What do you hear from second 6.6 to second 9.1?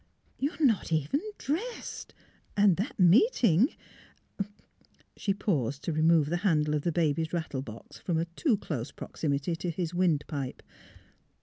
of the baby's rattle box from a too close